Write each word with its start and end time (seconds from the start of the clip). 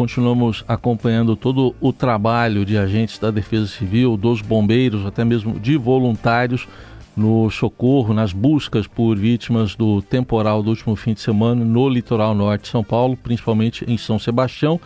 continuamos 0.00 0.64
acompanhando 0.66 1.36
todo 1.36 1.74
o 1.78 1.92
trabalho 1.92 2.64
de 2.64 2.78
agentes 2.78 3.18
da 3.18 3.30
Defesa 3.30 3.66
Civil, 3.66 4.16
dos 4.16 4.40
bombeiros, 4.40 5.04
até 5.04 5.26
mesmo 5.26 5.60
de 5.60 5.76
voluntários 5.76 6.66
no 7.14 7.50
socorro, 7.50 8.14
nas 8.14 8.32
buscas 8.32 8.86
por 8.86 9.14
vítimas 9.14 9.74
do 9.74 10.00
temporal 10.00 10.62
do 10.62 10.70
último 10.70 10.96
fim 10.96 11.12
de 11.12 11.20
semana 11.20 11.62
no 11.66 11.86
litoral 11.86 12.34
norte 12.34 12.62
de 12.62 12.68
São 12.68 12.82
Paulo, 12.82 13.14
principalmente 13.14 13.84
em 13.86 13.98
São 13.98 14.18
Sebastião. 14.18 14.80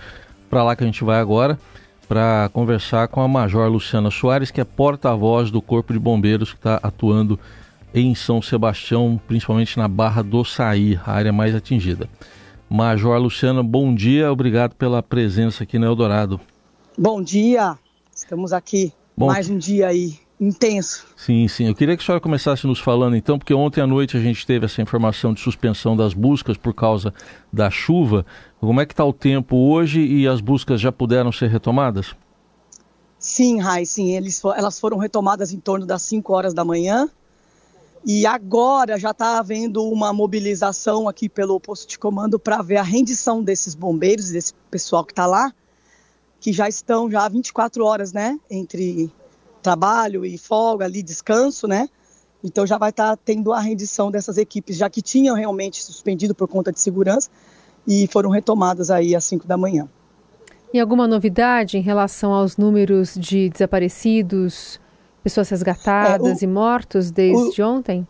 Para 0.51 0.65
lá 0.65 0.75
que 0.75 0.83
a 0.83 0.87
gente 0.87 1.05
vai 1.05 1.21
agora 1.21 1.61
para 2.09 2.51
conversar 2.53 3.07
com 3.07 3.21
a 3.21 3.29
Major 3.29 3.71
Luciana 3.71 4.11
Soares, 4.11 4.51
que 4.51 4.61
é 4.61 4.65
porta-voz 4.65 5.49
do 5.49 5.63
Corpo 5.63 5.93
de 5.93 5.99
Bombeiros 6.01 6.51
que 6.51 6.59
está 6.59 6.81
atuando 6.83 7.39
em 7.95 8.17
São 8.17 8.43
Sebastião, 8.43 9.21
principalmente 9.29 9.79
na 9.79 9.87
Barra 9.87 10.23
do 10.23 10.45
Saí, 10.45 10.99
a 11.07 11.13
área 11.13 11.33
mais 11.33 11.55
atingida. 11.55 12.09
Major 12.69 13.19
Luciana, 13.19 13.63
bom 13.63 13.95
dia, 13.95 14.33
obrigado 14.33 14.75
pela 14.75 15.03
presença 15.03 15.65
aqui 15.65 15.79
no 15.79 15.87
Eldorado. 15.87 16.41
Bom 16.97 17.23
dia, 17.23 17.77
estamos 18.15 18.53
aqui 18.53 18.93
bom, 19.17 19.27
mais 19.27 19.49
um 19.49 19.59
dia 19.59 19.89
aí 19.89 20.19
intenso. 20.41 21.07
Sim, 21.17 21.47
sim. 21.49 21.67
Eu 21.67 21.75
queria 21.75 21.97
que 21.97 22.03
a 22.03 22.07
senhora 22.07 22.21
começasse 22.21 22.67
nos 22.67 22.81
falando 22.81 23.17
então, 23.17 23.39
porque 23.39 23.55
ontem 23.55 23.81
à 23.81 23.87
noite 23.87 24.17
a 24.17 24.21
gente 24.21 24.47
teve 24.47 24.67
essa 24.67 24.83
informação 24.83 25.33
de 25.33 25.41
suspensão 25.41 25.97
das 25.97 26.15
buscas 26.15 26.57
por 26.57 26.75
causa 26.75 27.15
da 27.53 27.71
chuva. 27.71 28.27
Como 28.61 28.81
é 28.81 28.87
que 28.87 28.93
está 28.93 29.05
o 29.05 29.13
tempo 29.13 29.57
hoje 29.57 30.01
e 30.01 30.27
as 30.27 30.41
buscas 30.41 30.81
já 30.81 30.91
puderam 30.91 31.31
ser 31.31 31.49
retomadas? 31.49 32.15
Sim, 33.19 33.61
Rai, 33.61 33.87
sim. 33.87 34.15
Eles, 34.15 34.43
elas 34.57 34.79
foram 34.79 34.99
retomadas 34.99 35.53
em 35.53 35.61
torno 35.61 35.87
das 35.87 36.03
5 36.03 36.33
horas 36.33 36.53
da 36.53 36.65
manhã. 36.65 37.09
E 38.07 38.27
agora 38.27 38.99
já 38.99 39.13
está 39.13 39.39
havendo 39.39 39.83
uma 39.89 40.13
mobilização 40.13 41.09
aqui 41.09 41.27
pelo 41.27 41.59
posto 41.59 41.89
de 41.89 41.99
comando 41.99 42.39
para 42.39 42.61
ver 42.61 42.77
a 42.77 42.83
rendição 42.83 43.43
desses 43.43 43.75
bombeiros, 43.75 44.31
desse 44.31 44.53
pessoal 44.71 45.05
que 45.05 45.13
está 45.13 45.27
lá, 45.27 45.53
que 46.39 46.53
já 46.53 46.69
estão 46.69 47.11
já 47.11 47.25
há 47.25 47.29
24 47.29 47.83
horas, 47.83 48.13
né, 48.13 48.39
entre 48.51 49.11
trabalho 49.63 50.27
e 50.27 50.37
folga 50.37 50.85
ali, 50.85 51.03
descanso, 51.03 51.67
né? 51.67 51.89
Então 52.45 52.67
já 52.67 52.77
vai 52.77 52.91
estar 52.91 53.17
tá 53.17 53.23
tendo 53.25 53.55
a 53.55 53.61
rendição 53.61 54.11
dessas 54.11 54.37
equipes, 54.37 54.77
já 54.77 54.91
que 54.91 55.01
tinham 55.01 55.35
realmente 55.35 55.83
suspendido 55.83 56.35
por 56.35 56.47
conta 56.47 56.71
de 56.71 56.79
segurança 56.79 57.31
e 57.87 58.07
foram 58.09 58.29
retomadas 58.29 58.91
aí 58.91 59.17
às 59.17 59.25
5 59.25 59.47
da 59.47 59.57
manhã. 59.57 59.89
E 60.75 60.79
alguma 60.79 61.09
novidade 61.09 61.79
em 61.79 61.81
relação 61.81 62.35
aos 62.35 62.59
números 62.59 63.15
de 63.15 63.49
desaparecidos, 63.49 64.79
pessoas 65.25 65.49
resgatadas 65.49 66.43
é, 66.43 66.45
o, 66.45 66.49
e 66.49 66.53
mortos 66.53 67.11
desde 67.11 67.63
o, 67.63 67.67
ontem? 67.67 68.07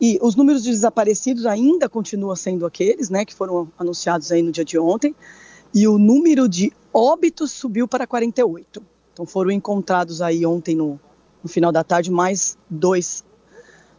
E 0.00 0.16
os 0.22 0.36
números 0.36 0.62
de 0.62 0.70
desaparecidos 0.70 1.44
ainda 1.44 1.88
continuam 1.88 2.36
sendo 2.36 2.64
aqueles, 2.64 3.10
né, 3.10 3.24
que 3.24 3.34
foram 3.34 3.68
anunciados 3.76 4.30
aí 4.30 4.40
no 4.42 4.52
dia 4.52 4.64
de 4.64 4.78
ontem, 4.78 5.14
e 5.74 5.88
o 5.88 5.98
número 5.98 6.48
de 6.48 6.72
óbitos 6.94 7.50
subiu 7.50 7.88
para 7.88 8.06
48. 8.06 8.80
Então 9.12 9.26
foram 9.26 9.50
encontrados 9.50 10.22
aí 10.22 10.46
ontem 10.46 10.76
no, 10.76 11.00
no 11.42 11.48
final 11.48 11.72
da 11.72 11.82
tarde 11.82 12.12
mais 12.12 12.56
dois 12.70 13.24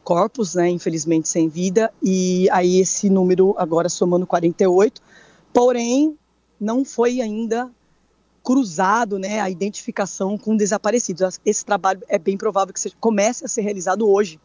corpos, 0.04 0.56
né, 0.56 0.70
infelizmente 0.70 1.28
sem 1.28 1.50
vida, 1.50 1.92
e 2.02 2.50
aí 2.52 2.80
esse 2.80 3.10
número 3.10 3.54
agora 3.58 3.90
somando 3.90 4.26
48, 4.26 5.02
porém 5.52 6.18
não 6.58 6.86
foi 6.86 7.20
ainda 7.20 7.70
cruzado, 8.48 9.20
né, 9.20 9.42
a 9.42 9.50
identificação 9.50 10.38
com 10.38 10.56
desaparecidos. 10.56 11.38
Esse 11.46 11.66
trabalho 11.66 12.00
é 12.08 12.18
bem 12.18 12.38
provável 12.38 12.74
que 12.74 12.80
comece 12.98 13.44
a 13.44 13.48
ser 13.50 13.60
realizado 13.60 14.10
hoje, 14.10 14.40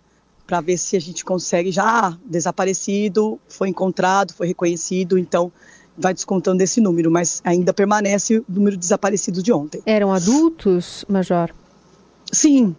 para 0.45 0.61
ver 0.61 0.77
se 0.77 0.97
a 0.97 1.01
gente 1.01 1.25
consegue 1.25 1.71
já 1.71 2.09
ah, 2.09 2.19
desaparecido, 2.27 3.39
foi 3.47 3.69
encontrado, 3.69 4.33
foi 4.33 4.49
reconhecido, 4.49 5.17
então 5.17 5.53
vai 5.97 6.13
descontando 6.13 6.61
esse 6.65 6.81
número, 6.81 7.13
mas 7.13 7.41
ainda 7.45 7.73
permanece 7.73 8.39
o 8.39 8.45
número 8.49 8.75
de 8.75 8.81
desaparecidos 8.81 9.41
de 9.41 9.53
ontem. 9.53 9.81
Eram 9.87 10.13
adultos, 10.13 11.05
Major? 11.09 11.55
Sim, 12.33 12.75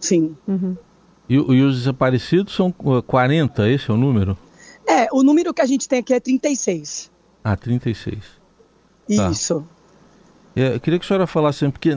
sim. 0.00 0.36
Uhum. 0.48 0.76
E, 1.28 1.34
e, 1.34 1.62
os 1.62 1.76
desaparecidos 1.76 2.52
são 2.56 2.72
40, 2.72 3.62
uh, 3.62 3.66
esse 3.66 3.88
é 3.88 3.94
o 3.94 3.96
número? 3.96 4.36
É, 4.84 5.06
o 5.12 5.22
número 5.22 5.54
que 5.54 5.62
a 5.62 5.66
gente 5.66 5.88
tem 5.88 6.00
aqui 6.00 6.12
é 6.12 6.18
36. 6.18 7.08
Ah, 7.44 7.56
36. 7.56 8.18
Tá. 9.16 9.30
Isso. 9.30 9.64
É, 10.56 10.74
eu 10.74 10.80
queria 10.80 10.98
que 10.98 11.04
a 11.04 11.08
senhora 11.08 11.26
falasse, 11.26 11.68
porque 11.68 11.90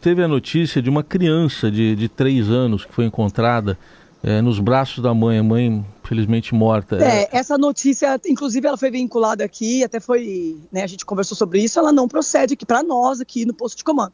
teve 0.00 0.20
a 0.20 0.26
notícia 0.26 0.82
de 0.82 0.90
uma 0.90 1.04
criança 1.04 1.70
de, 1.70 1.94
de 1.94 2.08
3 2.08 2.50
anos 2.50 2.84
que 2.84 2.92
foi 2.92 3.04
encontrada 3.04 3.78
é, 4.24 4.42
nos 4.42 4.58
braços 4.58 5.00
da 5.00 5.14
mãe, 5.14 5.38
a 5.38 5.42
mãe 5.42 5.86
felizmente 6.02 6.52
morta. 6.52 6.96
É, 6.96 7.28
essa 7.30 7.56
notícia, 7.56 8.20
inclusive, 8.26 8.66
ela 8.66 8.76
foi 8.76 8.90
vinculada 8.90 9.44
aqui, 9.44 9.84
até 9.84 10.00
foi, 10.00 10.56
né, 10.72 10.82
a 10.82 10.86
gente 10.88 11.06
conversou 11.06 11.36
sobre 11.36 11.62
isso, 11.62 11.78
ela 11.78 11.92
não 11.92 12.08
procede 12.08 12.54
aqui 12.54 12.66
para 12.66 12.82
nós 12.82 13.20
aqui 13.20 13.46
no 13.46 13.54
posto 13.54 13.76
de 13.76 13.84
comando. 13.84 14.12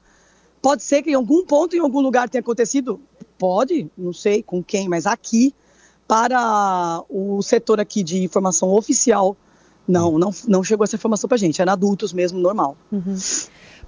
Pode 0.61 0.83
ser 0.83 1.03
que 1.03 1.11
em 1.11 1.15
algum 1.15 1.47
ponto, 1.47 1.75
em 1.75 1.81
algum 1.81 2.01
lugar 2.01 2.29
tenha 2.29 2.41
acontecido, 2.41 3.01
pode, 3.39 3.91
não 3.97 4.13
sei 4.13 4.43
com 4.43 4.63
quem, 4.63 4.87
mas 4.87 5.07
aqui 5.07 5.55
para 6.07 7.03
o 7.09 7.41
setor 7.41 7.81
aqui 7.81 8.03
de 8.03 8.23
informação 8.23 8.69
oficial, 8.69 9.35
não, 9.87 10.19
não, 10.19 10.31
não 10.47 10.63
chegou 10.65 10.85
essa 10.85 10.97
informação 10.97 11.29
para 11.29 11.37
gente, 11.37 11.61
era 11.61 11.73
adultos 11.73 12.13
mesmo, 12.13 12.39
normal. 12.39 12.77
Uhum. 12.91 13.17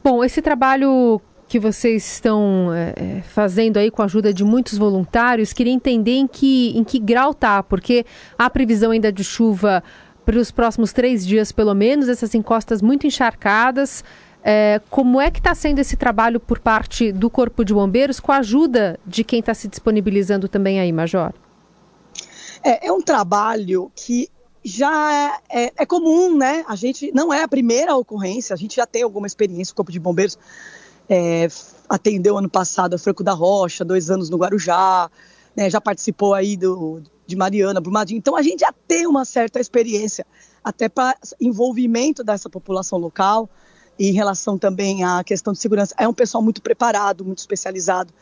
Bom, 0.03 0.25
esse 0.25 0.43
trabalho 0.43 1.21
que 1.47 1.59
vocês 1.59 2.05
estão 2.15 2.71
é, 2.73 3.23
fazendo 3.23 3.77
aí 3.77 3.91
com 3.91 4.03
a 4.03 4.07
ajuda 4.07 4.33
de 4.33 4.45
muitos 4.45 4.77
voluntários, 4.77 5.53
queria 5.53 5.73
entender 5.73 6.17
em 6.17 6.27
que, 6.27 6.77
em 6.77 6.83
que 6.83 6.99
grau 6.99 7.33
tá, 7.33 7.63
porque 7.63 8.05
há 8.39 8.49
previsão 8.51 8.91
ainda 8.91 9.13
de 9.13 9.23
chuva 9.23 9.83
para 10.25 10.39
os 10.39 10.51
próximos 10.51 10.93
três 10.93 11.27
dias, 11.27 11.53
pelo 11.53 11.75
menos, 11.75 12.09
essas 12.09 12.35
encostas 12.35 12.81
muito 12.81 13.07
encharcadas. 13.07 14.03
É, 14.43 14.81
como 14.91 15.21
é 15.21 15.31
que 15.31 15.39
está 15.39 15.55
sendo 15.55 15.79
esse 15.79 15.97
trabalho 15.97 16.39
por 16.39 16.59
parte 16.59 17.13
do 17.13 17.31
Corpo 17.31 17.65
de 17.65 17.73
Bombeiros, 17.73 18.21
com 18.21 18.33
a 18.33 18.39
ajuda 18.39 18.99
de 19.07 19.23
quem 19.23 19.41
está 19.41 19.55
se 19.55 19.69
disponibilizando 19.69 20.49
também 20.49 20.81
aí, 20.81 20.93
Major? 20.93 21.33
É, 22.63 22.89
é 22.89 22.93
um 22.93 23.01
trabalho 23.01 23.91
que 23.95 24.29
já 24.65 25.13
é, 25.13 25.65
é, 25.67 25.73
é, 25.77 25.87
comum, 25.87 26.37
né? 26.37 26.65
A 26.67 26.75
gente 26.75 27.13
não 27.13 27.33
é 27.33 27.43
a 27.43 27.49
primeira 27.49 27.95
ocorrência, 27.95 28.55
a 28.55 28.57
gente 28.57 28.77
já 28.77 28.87
tem 28.87 29.03
alguma 29.03 29.27
experiência, 29.27 29.73
o 29.73 29.77
Corpo 29.77 29.93
de 29.93 30.01
Bombeiros 30.01 30.39
é, 31.09 31.49
atendeu 31.89 32.39
ano 32.39 32.49
passado 32.49 32.95
a 32.95 32.99
Franco 32.99 33.23
da 33.23 33.33
Rocha, 33.33 33.85
dois 33.85 34.11
anos 34.11 34.31
no 34.31 34.39
Guarujá, 34.39 35.11
né, 35.55 35.69
já 35.69 35.81
participou 35.81 36.33
aí 36.33 36.57
do, 36.57 37.03
de 37.27 37.37
Mariana, 37.37 37.81
Brumadinho. 37.81 38.19
Então 38.19 38.35
a 38.37 38.43
gente 38.43 38.61
já 38.61 38.73
tem 38.89 39.07
uma 39.07 39.25
certa 39.25 39.61
experiência, 39.61 40.27
até 40.63 40.89
para 40.89 41.15
envolvimento 41.39 42.25
dessa 42.25 42.49
população 42.49 42.99
local 42.99 43.51
e 43.99 44.09
em 44.09 44.13
relação 44.13 44.57
também 44.57 45.05
à 45.05 45.23
questão 45.23 45.53
de 45.53 45.59
segurança. 45.59 45.95
É 45.99 46.09
um 46.09 46.15
pessoal 46.15 46.43
muito 46.43 46.63
preparado, 46.63 47.23
muito 47.23 47.39
especializado. 47.39 48.13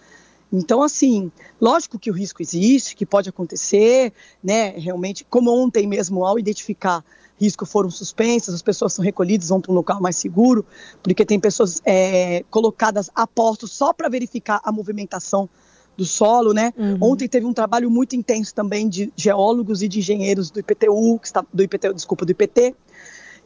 Então, 0.53 0.83
assim, 0.83 1.33
lógico 1.61 1.99
que 1.99 2.11
o 2.11 2.15
risco 2.15 2.43
existe, 2.43 2.95
que 2.95 3.07
pode 3.07 3.29
acontecer, 3.29 4.13
né? 4.45 4.71
Realmente, 4.71 5.25
como 5.25 5.51
ontem 5.51 5.87
mesmo, 5.87 6.25
ao 6.25 6.39
identificar 6.39 7.03
risco 7.41 7.67
foram 7.67 7.91
suspensas, 7.91 8.55
as 8.55 8.63
pessoas 8.63 8.93
são 8.93 9.05
recolhidas, 9.05 9.49
vão 9.49 9.61
para 9.61 9.73
um 9.73 9.75
local 9.75 10.01
mais 10.01 10.17
seguro, 10.17 10.65
porque 11.03 11.25
tem 11.25 11.41
pessoas 11.41 11.81
é, 11.85 12.45
colocadas 12.51 13.11
a 13.15 13.27
postos 13.27 13.73
só 13.73 13.93
para 13.93 14.09
verificar 14.09 14.61
a 14.63 14.71
movimentação 14.71 15.49
do 15.97 16.05
solo, 16.05 16.53
né? 16.53 16.73
Uhum. 16.77 16.99
Ontem 17.01 17.29
teve 17.29 17.45
um 17.45 17.53
trabalho 17.53 17.91
muito 17.91 18.15
intenso 18.15 18.55
também 18.55 18.89
de 18.89 19.13
geólogos 19.17 19.83
e 19.83 19.89
de 19.89 19.99
engenheiros 19.99 20.51
do 20.51 20.61
IPTU, 20.61 21.19
que 21.19 21.27
está, 21.27 21.45
do 21.53 21.63
IPTU, 21.63 21.95
desculpa, 21.95 22.25
do 22.25 22.31
IPT. 22.31 22.75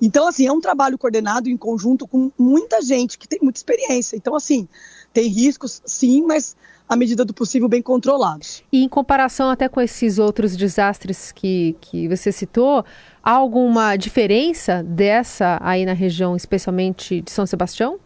Então, 0.00 0.28
assim, 0.28 0.46
é 0.46 0.52
um 0.52 0.60
trabalho 0.60 0.98
coordenado 0.98 1.48
em 1.48 1.56
conjunto 1.56 2.06
com 2.06 2.30
muita 2.38 2.82
gente 2.82 3.18
que 3.18 3.26
tem 3.26 3.38
muita 3.42 3.58
experiência. 3.58 4.16
Então, 4.16 4.34
assim, 4.34 4.68
tem 5.16 5.28
riscos, 5.28 5.80
sim, 5.86 6.26
mas 6.26 6.54
à 6.86 6.94
medida 6.94 7.24
do 7.24 7.32
possível 7.32 7.70
bem 7.70 7.80
controlados. 7.80 8.62
E 8.70 8.84
em 8.84 8.88
comparação 8.88 9.48
até 9.48 9.66
com 9.66 9.80
esses 9.80 10.18
outros 10.18 10.54
desastres 10.54 11.32
que, 11.32 11.74
que 11.80 12.06
você 12.06 12.30
citou, 12.30 12.84
há 13.22 13.30
alguma 13.30 13.96
diferença 13.96 14.82
dessa 14.82 15.58
aí 15.62 15.86
na 15.86 15.94
região, 15.94 16.36
especialmente 16.36 17.22
de 17.22 17.30
São 17.30 17.46
Sebastião? 17.46 17.98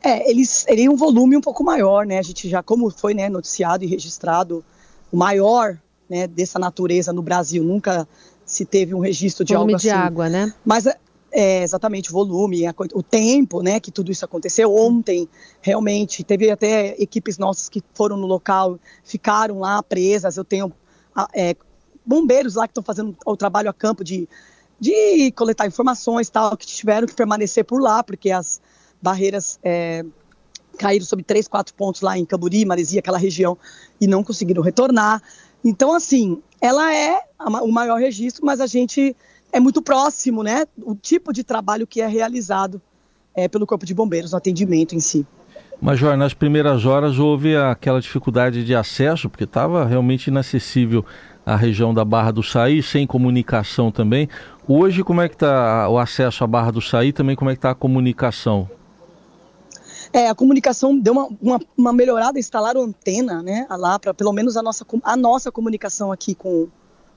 É, 0.00 0.30
eles 0.30 0.62
teriam 0.62 0.94
um 0.94 0.96
volume 0.96 1.36
um 1.36 1.40
pouco 1.40 1.64
maior, 1.64 2.06
né? 2.06 2.20
A 2.20 2.22
gente 2.22 2.48
já, 2.48 2.62
como 2.62 2.88
foi 2.88 3.12
né, 3.12 3.28
noticiado 3.28 3.82
e 3.82 3.88
registrado, 3.88 4.64
o 5.10 5.16
maior 5.16 5.76
né, 6.08 6.28
dessa 6.28 6.56
natureza 6.56 7.12
no 7.12 7.20
Brasil, 7.20 7.64
nunca 7.64 8.06
se 8.46 8.64
teve 8.64 8.94
um 8.94 9.00
registro 9.00 9.44
de 9.44 9.54
volume 9.54 9.72
algo 9.72 9.82
de 9.82 9.90
assim. 9.90 9.98
água, 9.98 10.28
né? 10.28 10.54
Mas 10.64 10.86
é, 11.32 11.62
exatamente 11.62 12.10
o 12.10 12.12
volume, 12.12 12.66
a, 12.66 12.74
o 12.94 13.02
tempo, 13.02 13.62
né, 13.62 13.80
que 13.80 13.90
tudo 13.90 14.10
isso 14.10 14.24
aconteceu 14.24 14.74
ontem, 14.74 15.28
realmente 15.60 16.24
teve 16.24 16.50
até 16.50 16.94
equipes 17.00 17.38
nossas 17.38 17.68
que 17.68 17.82
foram 17.94 18.16
no 18.16 18.26
local, 18.26 18.78
ficaram 19.04 19.60
lá 19.60 19.82
presas. 19.82 20.36
Eu 20.36 20.44
tenho 20.44 20.72
é, 21.34 21.54
bombeiros 22.04 22.54
lá 22.54 22.66
que 22.66 22.72
estão 22.72 22.82
fazendo 22.82 23.16
o 23.24 23.36
trabalho 23.36 23.70
a 23.70 23.72
campo 23.72 24.02
de, 24.02 24.28
de 24.78 25.30
coletar 25.32 25.66
informações, 25.66 26.28
tal, 26.28 26.56
que 26.56 26.66
tiveram 26.66 27.06
que 27.06 27.14
permanecer 27.14 27.64
por 27.64 27.80
lá 27.80 28.02
porque 28.02 28.30
as 28.30 28.60
barreiras 29.00 29.58
é, 29.62 30.04
caíram 30.78 31.04
sobre 31.04 31.24
três, 31.24 31.46
quatro 31.46 31.74
pontos 31.74 32.00
lá 32.00 32.18
em 32.18 32.24
Camburi, 32.24 32.64
Maresia, 32.64 33.00
aquela 33.00 33.18
região, 33.18 33.56
e 34.00 34.06
não 34.06 34.24
conseguiram 34.24 34.62
retornar. 34.62 35.22
Então, 35.64 35.94
assim, 35.94 36.42
ela 36.60 36.94
é 36.94 37.20
o 37.62 37.70
maior 37.70 37.98
registro, 37.98 38.44
mas 38.44 38.60
a 38.60 38.66
gente 38.66 39.14
é 39.52 39.60
muito 39.60 39.82
próximo, 39.82 40.42
né? 40.42 40.66
O 40.82 40.94
tipo 40.94 41.32
de 41.32 41.42
trabalho 41.42 41.86
que 41.86 42.00
é 42.00 42.06
realizado 42.06 42.80
é, 43.34 43.48
pelo 43.48 43.66
Corpo 43.66 43.86
de 43.86 43.94
Bombeiros, 43.94 44.32
o 44.32 44.36
atendimento 44.36 44.94
em 44.94 45.00
si. 45.00 45.26
Major, 45.80 46.16
nas 46.16 46.34
primeiras 46.34 46.84
horas 46.84 47.18
houve 47.18 47.56
aquela 47.56 48.00
dificuldade 48.00 48.64
de 48.64 48.74
acesso, 48.74 49.30
porque 49.30 49.44
estava 49.44 49.84
realmente 49.86 50.26
inacessível 50.26 51.04
a 51.44 51.56
região 51.56 51.94
da 51.94 52.04
Barra 52.04 52.30
do 52.30 52.42
Saí, 52.42 52.82
sem 52.82 53.06
comunicação 53.06 53.90
também. 53.90 54.28
Hoje, 54.68 55.02
como 55.02 55.22
é 55.22 55.28
que 55.28 55.34
está 55.34 55.88
o 55.88 55.98
acesso 55.98 56.44
à 56.44 56.46
Barra 56.46 56.70
do 56.70 56.82
Saí? 56.82 57.12
Também 57.12 57.34
como 57.34 57.50
é 57.50 57.54
que 57.54 57.58
está 57.58 57.70
a 57.70 57.74
comunicação? 57.74 58.68
É, 60.12 60.28
a 60.28 60.34
comunicação 60.34 60.98
deu 60.98 61.12
uma, 61.12 61.28
uma, 61.40 61.60
uma 61.76 61.92
melhorada, 61.92 62.38
instalaram 62.38 62.82
antena, 62.82 63.42
né, 63.42 63.66
lá 63.70 63.98
para 63.98 64.12
pelo 64.12 64.32
menos 64.32 64.56
a 64.56 64.62
nossa, 64.62 64.84
a 65.04 65.16
nossa 65.16 65.52
comunicação 65.52 66.10
aqui 66.10 66.34
com, 66.34 66.68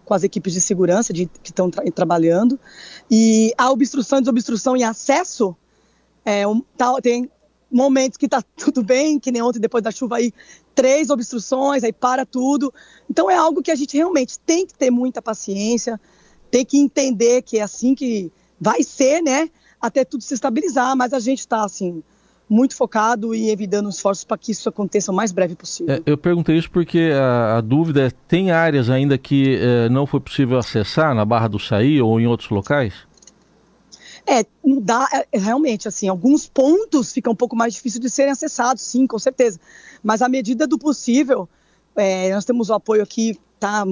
com 0.05 0.13
as 0.13 0.23
equipes 0.23 0.53
de 0.53 0.61
segurança 0.61 1.13
de, 1.13 1.25
que 1.25 1.49
estão 1.49 1.69
tra 1.69 1.83
trabalhando. 1.91 2.59
E 3.09 3.53
a 3.57 3.71
obstrução, 3.71 4.19
desobstrução 4.19 4.75
e 4.75 4.83
acesso, 4.83 5.55
é, 6.25 6.47
um, 6.47 6.61
tá, 6.77 6.93
tem 7.01 7.29
momentos 7.71 8.17
que 8.17 8.25
está 8.25 8.41
tudo 8.55 8.83
bem, 8.83 9.19
que 9.19 9.31
nem 9.31 9.41
ontem, 9.41 9.59
depois 9.59 9.83
da 9.83 9.91
chuva 9.91 10.17
aí, 10.17 10.33
três 10.75 11.09
obstruções, 11.09 11.83
aí 11.83 11.93
para 11.93 12.25
tudo. 12.25 12.73
Então 13.09 13.29
é 13.29 13.35
algo 13.35 13.61
que 13.61 13.71
a 13.71 13.75
gente 13.75 13.95
realmente 13.97 14.39
tem 14.39 14.65
que 14.65 14.73
ter 14.73 14.91
muita 14.91 15.21
paciência, 15.21 15.99
tem 16.51 16.65
que 16.65 16.77
entender 16.77 17.41
que 17.41 17.57
é 17.57 17.61
assim 17.61 17.95
que 17.95 18.31
vai 18.59 18.83
ser, 18.83 19.21
né, 19.21 19.49
até 19.81 20.05
tudo 20.05 20.23
se 20.23 20.33
estabilizar, 20.33 20.95
mas 20.95 21.13
a 21.13 21.19
gente 21.19 21.39
está 21.39 21.63
assim 21.63 22.03
muito 22.53 22.75
focado 22.75 23.33
e 23.33 23.49
evitando 23.49 23.89
esforços 23.89 24.23
para 24.23 24.37
que 24.37 24.51
isso 24.51 24.69
aconteça 24.69 25.11
o 25.11 25.15
mais 25.15 25.31
breve 25.31 25.55
possível. 25.55 25.95
É, 25.95 26.01
eu 26.05 26.15
perguntei 26.15 26.55
isso 26.55 26.69
porque 26.69 27.11
a, 27.11 27.57
a, 27.57 27.61
dúvida 27.61 28.05
é, 28.05 28.11
tem 28.27 28.51
áreas 28.51 28.91
ainda 28.91 29.17
que 29.17 29.57
é, 29.57 29.89
não 29.89 30.05
foi 30.05 30.19
possível 30.19 30.59
acessar 30.59 31.15
na 31.15 31.25
Barra 31.25 31.47
do 31.47 31.57
Saí 31.57 31.99
ou 31.99 32.19
em 32.19 32.27
outros 32.27 32.51
locais? 32.51 32.93
É, 34.25 34.45
dá, 34.81 35.09
é, 35.11 35.25
é, 35.31 35.39
realmente, 35.39 35.87
assim, 35.87 36.07
alguns 36.07 36.47
pontos 36.47 37.11
ficam 37.11 37.33
um 37.33 37.35
pouco 37.35 37.55
mais 37.55 37.73
difíceis 37.73 37.99
de 37.99 38.09
serem 38.09 38.31
acessados, 38.31 38.83
sim, 38.83 39.07
com 39.07 39.17
certeza. 39.17 39.59
Mas 40.03 40.21
à 40.21 40.29
medida 40.29 40.67
do 40.67 40.77
possível, 40.77 41.49
é, 41.95 42.31
nós 42.33 42.45
temos 42.45 42.69
o 42.69 42.73
apoio 42.75 43.01
aqui, 43.01 43.37
tá 43.59 43.83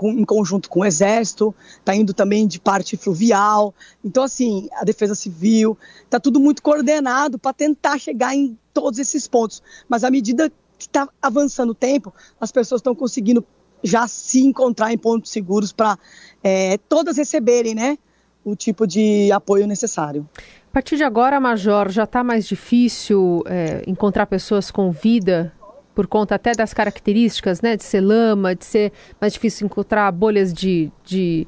com, 0.00 0.12
em 0.12 0.24
conjunto 0.24 0.70
com 0.70 0.80
o 0.80 0.84
Exército, 0.86 1.54
está 1.78 1.94
indo 1.94 2.14
também 2.14 2.46
de 2.46 2.58
parte 2.58 2.96
fluvial. 2.96 3.74
Então, 4.02 4.22
assim, 4.22 4.66
a 4.72 4.82
Defesa 4.82 5.14
Civil, 5.14 5.76
está 6.02 6.18
tudo 6.18 6.40
muito 6.40 6.62
coordenado 6.62 7.38
para 7.38 7.52
tentar 7.52 7.98
chegar 7.98 8.34
em 8.34 8.58
todos 8.72 8.98
esses 8.98 9.28
pontos. 9.28 9.62
Mas 9.86 10.02
à 10.02 10.10
medida 10.10 10.50
que 10.78 10.86
está 10.86 11.06
avançando 11.20 11.70
o 11.70 11.74
tempo, 11.74 12.14
as 12.40 12.50
pessoas 12.50 12.78
estão 12.78 12.94
conseguindo 12.94 13.44
já 13.84 14.08
se 14.08 14.40
encontrar 14.40 14.90
em 14.90 14.96
pontos 14.96 15.30
seguros 15.30 15.70
para 15.70 15.98
é, 16.42 16.78
todas 16.88 17.18
receberem, 17.18 17.74
né? 17.74 17.98
o 18.42 18.56
tipo 18.56 18.86
de 18.86 19.30
apoio 19.30 19.66
necessário. 19.66 20.26
A 20.70 20.72
partir 20.72 20.96
de 20.96 21.04
agora, 21.04 21.38
Major, 21.38 21.90
já 21.90 22.04
está 22.04 22.24
mais 22.24 22.48
difícil 22.48 23.42
é, 23.44 23.82
encontrar 23.86 24.24
pessoas 24.24 24.70
com 24.70 24.90
vida 24.90 25.52
por 26.00 26.06
conta 26.06 26.36
até 26.36 26.52
das 26.52 26.72
características, 26.72 27.60
né, 27.60 27.76
de 27.76 27.84
ser 27.84 28.00
lama, 28.00 28.54
de 28.54 28.64
ser 28.64 28.90
mais 29.20 29.34
difícil 29.34 29.66
encontrar 29.66 30.10
bolhas 30.10 30.50
de, 30.50 30.90
de, 31.04 31.46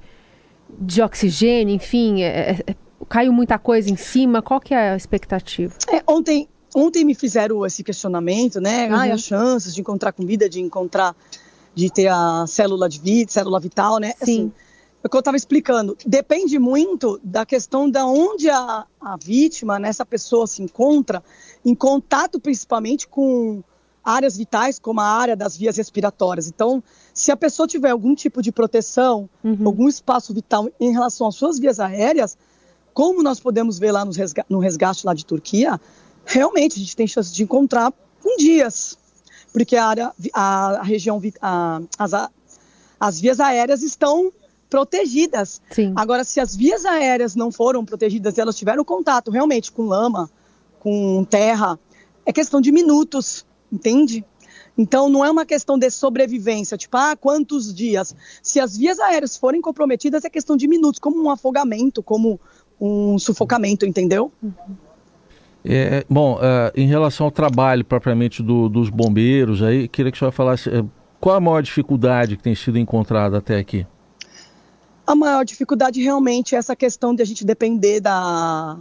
de 0.79 1.01
oxigênio, 1.01 1.75
enfim, 1.75 2.21
é, 2.21 2.27
é, 2.27 2.59
é, 2.67 2.77
caiu 3.09 3.33
muita 3.33 3.59
coisa 3.59 3.91
em 3.91 3.97
cima. 3.97 4.43
Qual 4.43 4.61
que 4.61 4.75
é 4.75 4.91
a 4.91 4.95
expectativa? 4.95 5.73
É, 5.91 6.03
ontem, 6.07 6.47
ontem 6.77 7.03
me 7.03 7.15
fizeram 7.15 7.65
esse 7.65 7.83
questionamento, 7.83 8.61
né? 8.61 8.89
Uhum. 8.89 9.15
as 9.15 9.23
chances 9.23 9.75
de 9.75 9.81
encontrar 9.81 10.13
comida, 10.13 10.51
de 10.51 10.61
encontrar, 10.61 11.17
de 11.75 11.91
ter 11.91 12.09
a 12.09 12.45
célula 12.47 12.91
de 12.91 13.01
vida, 13.01 13.33
célula 13.33 13.59
vital, 13.59 13.99
né? 13.99 14.13
Sim. 14.19 14.23
Assim, 14.23 14.53
é 15.03 15.07
o 15.07 15.09
que 15.09 15.17
eu 15.17 15.21
estava 15.21 15.37
explicando, 15.39 15.97
depende 16.05 16.59
muito 16.59 17.19
da 17.25 17.47
questão 17.47 17.91
de 17.91 18.03
onde 18.03 18.51
a, 18.51 18.85
a 19.01 19.17
vítima, 19.17 19.79
né, 19.79 19.89
essa 19.89 20.05
pessoa 20.05 20.47
se 20.47 20.63
encontra, 20.63 21.25
em 21.65 21.75
contato 21.75 22.39
principalmente 22.39 23.09
com 23.09 23.65
áreas 24.05 24.37
vitais, 24.37 24.79
como 24.79 25.01
a 25.01 25.07
área 25.07 25.37
das 25.37 25.57
vias 25.57 25.77
respiratórias. 25.77 26.49
Então, 26.49 26.83
se 27.15 27.31
a 27.31 27.37
pessoa 27.37 27.67
tiver 27.67 27.91
algum 27.91 28.15
tipo 28.15 28.43
de 28.43 28.51
proteção, 28.51 29.29
uhum. 29.45 29.59
algum 29.65 29.89
espaço 29.89 30.35
vital 30.35 30.69
em 30.81 30.93
relação 30.93 31.27
às 31.27 31.35
suas 31.35 31.59
vias 31.59 31.79
aéreas, 31.79 32.37
como 32.93 33.23
nós 33.23 33.41
podemos 33.41 33.79
ver 33.79 33.93
lá 33.93 34.05
no 34.05 34.13
resgate, 34.13 34.47
no 34.51 34.59
resgate 34.59 35.07
lá 35.07 35.15
de 35.15 35.25
Turquia, 35.25 35.81
realmente 36.25 36.77
a 36.77 36.79
gente 36.79 36.97
tem 36.97 37.07
chance 37.07 37.33
de 37.33 37.43
encontrar 37.43 37.93
com 38.21 38.37
dias, 38.37 38.99
porque 39.53 39.77
a 39.77 39.87
área, 39.87 40.13
a, 40.33 40.81
a 40.81 40.83
região, 40.83 41.21
a, 41.41 41.81
as, 41.99 42.13
as 42.99 43.21
vias 43.21 43.41
aéreas 43.41 43.83
estão 43.83 44.33
protegidas. 44.69 45.61
Sim. 45.71 45.93
Agora, 45.95 46.25
se 46.25 46.41
as 46.41 46.57
vias 46.57 46.85
aéreas 46.85 47.35
não 47.35 47.53
foram 47.53 47.85
protegidas, 47.85 48.39
elas 48.39 48.57
tiveram 48.57 48.85
contato 48.85 49.31
realmente 49.31 49.71
com 49.71 49.83
lama, 49.83 50.31
com 50.81 51.25
terra, 51.29 51.79
é 52.25 52.33
questão 52.33 52.61
de 52.61 52.73
minutos 52.73 53.45
entende? 53.73 54.25
Então 54.77 55.09
não 55.09 55.25
é 55.25 55.31
uma 55.31 55.45
questão 55.45 55.79
de 55.79 55.91
sobrevivência, 55.91 56.77
tipo, 56.77 56.97
ah, 56.97 57.17
quantos 57.17 57.75
dias? 57.75 58.15
Se 58.43 58.61
as 58.61 58.77
vias 58.77 58.99
aéreas 58.99 59.37
forem 59.37 59.61
comprometidas, 59.61 60.25
é 60.25 60.31
questão 60.31 60.57
de 60.57 60.67
minutos, 60.67 60.99
como 60.99 61.23
um 61.23 61.31
afogamento, 61.31 62.03
como 62.03 62.41
um 62.81 63.19
sufocamento, 63.19 63.87
entendeu? 63.87 64.33
É, 65.65 66.05
bom, 66.11 66.37
uh, 66.37 66.73
em 66.75 66.87
relação 66.87 67.27
ao 67.27 67.31
trabalho 67.31 67.85
propriamente 67.85 68.43
do, 68.43 68.69
dos 68.69 68.91
bombeiros, 68.91 69.63
aí 69.63 69.87
queria 69.87 70.11
que 70.11 70.17
o 70.17 70.19
senhor 70.19 70.33
falasse 70.33 70.69
uh, 70.69 70.91
qual 71.21 71.37
a 71.37 71.41
maior 71.41 71.63
dificuldade 71.63 72.37
que 72.37 72.43
tem 72.43 72.55
sido 72.55 72.79
encontrada 72.79 73.39
até 73.39 73.59
aqui? 73.59 73.87
A 75.07 75.15
maior 75.15 75.45
dificuldade 75.45 76.03
realmente 76.03 76.55
é 76.55 76.59
essa 76.59 76.75
questão 76.75 77.15
de 77.15 77.23
a 77.23 77.25
gente 77.25 77.45
depender 77.45 78.01
da, 78.01 78.77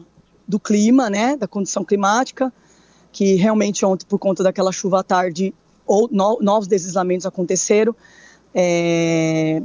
do 0.47 0.59
clima, 0.59 1.09
né, 1.09 1.35
da 1.35 1.47
condição 1.47 1.83
climática 1.83 2.51
que 3.11 3.35
realmente 3.35 3.85
ontem, 3.85 4.05
por 4.05 4.19
conta 4.19 4.43
daquela 4.43 4.71
chuva 4.71 4.99
à 4.99 5.03
tarde, 5.03 5.53
ou, 5.85 6.07
no, 6.11 6.39
novos 6.41 6.67
deslizamentos 6.67 7.25
aconteceram. 7.25 7.95
É, 8.53 9.61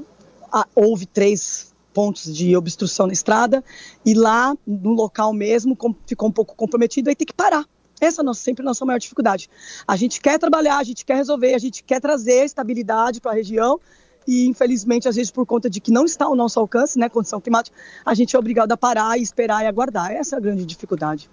houve 0.74 1.06
três 1.06 1.74
pontos 1.92 2.34
de 2.34 2.54
obstrução 2.56 3.06
na 3.06 3.12
estrada 3.12 3.64
e 4.04 4.12
lá 4.12 4.54
no 4.66 4.92
local 4.92 5.32
mesmo 5.32 5.76
ficou 6.06 6.28
um 6.28 6.32
pouco 6.32 6.54
comprometido, 6.54 7.08
aí 7.08 7.16
tem 7.16 7.26
que 7.26 7.32
parar. 7.32 7.64
Essa 7.98 8.22
é 8.22 8.34
sempre 8.34 8.62
a 8.62 8.66
nossa 8.66 8.84
maior 8.84 8.98
dificuldade. 8.98 9.48
A 9.88 9.96
gente 9.96 10.20
quer 10.20 10.38
trabalhar, 10.38 10.76
a 10.76 10.84
gente 10.84 11.04
quer 11.04 11.16
resolver, 11.16 11.54
a 11.54 11.58
gente 11.58 11.82
quer 11.82 11.98
trazer 11.98 12.44
estabilidade 12.44 13.20
para 13.20 13.32
a 13.32 13.34
região 13.34 13.80
e 14.26 14.46
infelizmente 14.46 15.08
às 15.08 15.16
vezes 15.16 15.30
por 15.30 15.46
conta 15.46 15.70
de 15.70 15.80
que 15.80 15.90
não 15.90 16.04
está 16.04 16.26
ao 16.26 16.34
nosso 16.34 16.60
alcance, 16.60 16.98
né, 16.98 17.08
condição 17.08 17.40
climática, 17.40 17.74
a 18.04 18.12
gente 18.12 18.36
é 18.36 18.38
obrigado 18.38 18.72
a 18.72 18.76
parar 18.76 19.18
e 19.18 19.22
esperar 19.22 19.64
e 19.64 19.66
aguardar. 19.66 20.12
Essa 20.12 20.36
é 20.36 20.38
a 20.38 20.40
grande 20.40 20.66
dificuldade. 20.66 21.30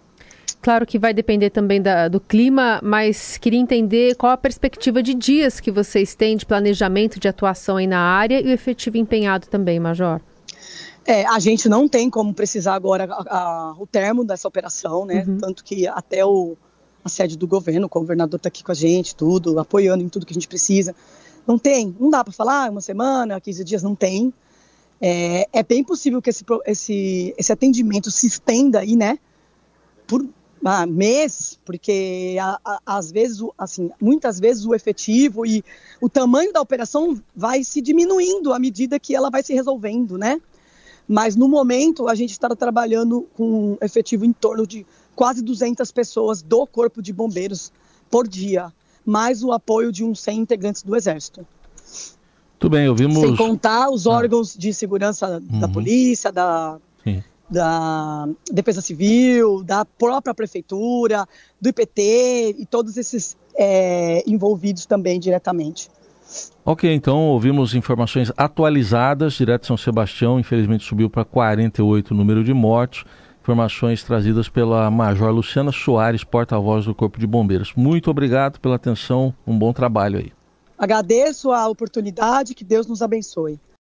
Claro 0.63 0.85
que 0.85 0.97
vai 0.97 1.13
depender 1.13 1.49
também 1.49 1.81
da, 1.81 2.07
do 2.07 2.21
clima, 2.21 2.79
mas 2.81 3.37
queria 3.37 3.59
entender 3.59 4.15
qual 4.15 4.31
a 4.31 4.37
perspectiva 4.37 5.03
de 5.03 5.13
dias 5.13 5.59
que 5.59 5.69
vocês 5.69 6.15
têm 6.15 6.37
de 6.37 6.45
planejamento 6.45 7.19
de 7.19 7.27
atuação 7.27 7.75
aí 7.75 7.85
na 7.85 7.99
área 7.99 8.39
e 8.39 8.45
o 8.45 8.49
efetivo 8.49 8.95
empenhado 8.95 9.47
também, 9.47 9.77
Major. 9.77 10.21
É, 11.05 11.25
a 11.25 11.37
gente 11.37 11.67
não 11.67 11.85
tem 11.85 12.09
como 12.09 12.33
precisar 12.33 12.75
agora 12.75 13.03
a, 13.11 13.37
a, 13.37 13.75
o 13.77 13.85
termo 13.85 14.23
dessa 14.23 14.47
operação, 14.47 15.05
né? 15.05 15.25
Uhum. 15.27 15.37
Tanto 15.37 15.65
que 15.65 15.85
até 15.85 16.25
o, 16.25 16.55
a 17.03 17.09
sede 17.09 17.37
do 17.37 17.45
governo, 17.45 17.87
o 17.87 17.89
governador 17.89 18.37
está 18.37 18.47
aqui 18.47 18.63
com 18.63 18.71
a 18.71 18.75
gente, 18.75 19.13
tudo, 19.13 19.59
apoiando 19.59 20.01
em 20.01 20.07
tudo 20.07 20.25
que 20.25 20.31
a 20.31 20.33
gente 20.33 20.47
precisa. 20.47 20.95
Não 21.45 21.59
tem, 21.59 21.93
não 21.99 22.09
dá 22.09 22.23
para 22.23 22.31
falar 22.31 22.71
uma 22.71 22.79
semana, 22.79 23.41
15 23.41 23.65
dias, 23.65 23.83
não 23.83 23.95
tem. 23.95 24.33
É, 25.01 25.45
é 25.51 25.61
bem 25.61 25.83
possível 25.83 26.21
que 26.21 26.29
esse, 26.29 26.45
esse, 26.65 27.35
esse 27.37 27.51
atendimento 27.51 28.09
se 28.09 28.27
estenda 28.27 28.79
aí, 28.79 28.95
né? 28.95 29.19
Por 30.07 30.25
ah, 30.63 30.85
mês, 30.85 31.59
porque 31.65 32.37
a, 32.39 32.59
a, 32.63 32.79
às 32.85 33.11
vezes, 33.11 33.39
assim, 33.57 33.91
muitas 33.99 34.39
vezes 34.39 34.65
o 34.65 34.73
efetivo 34.73 35.45
e 35.45 35.63
o 35.99 36.09
tamanho 36.09 36.53
da 36.53 36.61
operação 36.61 37.21
vai 37.35 37.63
se 37.63 37.81
diminuindo 37.81 38.53
à 38.53 38.59
medida 38.59 38.99
que 38.99 39.15
ela 39.15 39.29
vai 39.29 39.43
se 39.43 39.53
resolvendo, 39.53 40.17
né? 40.17 40.41
Mas 41.07 41.35
no 41.35 41.49
momento 41.49 42.07
a 42.07 42.15
gente 42.15 42.31
está 42.31 42.47
trabalhando 42.49 43.27
com 43.35 43.73
um 43.73 43.77
efetivo 43.81 44.23
em 44.23 44.31
torno 44.31 44.65
de 44.65 44.85
quase 45.15 45.41
200 45.41 45.91
pessoas 45.91 46.41
do 46.41 46.65
Corpo 46.65 47.01
de 47.01 47.11
Bombeiros 47.11 47.71
por 48.09 48.27
dia, 48.27 48.71
mais 49.05 49.43
o 49.43 49.51
apoio 49.51 49.91
de 49.91 50.03
uns 50.03 50.21
100 50.21 50.39
integrantes 50.39 50.81
do 50.81 50.95
Exército. 50.95 51.45
Tudo 52.57 52.71
bem, 52.71 52.87
ouvimos. 52.87 53.19
Sem 53.19 53.35
contar 53.35 53.89
os 53.89 54.07
ah. 54.07 54.11
órgãos 54.11 54.55
ah. 54.55 54.59
de 54.59 54.73
segurança 54.73 55.41
uhum. 55.51 55.59
da 55.59 55.67
polícia, 55.67 56.31
da, 56.31 56.77
Sim 57.03 57.21
da 57.53 58.27
Defesa 58.51 58.81
Civil, 58.81 59.63
da 59.63 59.85
própria 59.85 60.33
Prefeitura, 60.33 61.25
do 61.61 61.69
IPT 61.69 62.55
e 62.57 62.65
todos 62.65 62.97
esses 62.97 63.37
é, 63.55 64.23
envolvidos 64.27 64.85
também 64.85 65.19
diretamente. 65.19 65.89
Ok, 66.65 66.91
então 66.91 67.27
ouvimos 67.27 67.75
informações 67.75 68.31
atualizadas, 68.35 69.33
direto 69.33 69.61
de 69.61 69.67
São 69.67 69.77
Sebastião, 69.77 70.39
infelizmente 70.39 70.83
subiu 70.83 71.09
para 71.09 71.23
48 71.23 72.11
o 72.11 72.17
número 72.17 72.43
de 72.43 72.53
mortos. 72.53 73.05
Informações 73.41 74.01
trazidas 74.03 74.47
pela 74.47 74.89
Major 74.89 75.29
Luciana 75.29 75.71
Soares, 75.71 76.23
porta-voz 76.23 76.85
do 76.85 76.95
Corpo 76.95 77.19
de 77.19 77.27
Bombeiros. 77.27 77.73
Muito 77.75 78.09
obrigado 78.09 78.59
pela 78.59 78.75
atenção, 78.75 79.33
um 79.45 79.57
bom 79.57 79.73
trabalho 79.73 80.17
aí. 80.17 80.31
Agradeço 80.77 81.51
a 81.51 81.67
oportunidade, 81.67 82.55
que 82.55 82.63
Deus 82.63 82.87
nos 82.87 83.01
abençoe. 83.01 83.59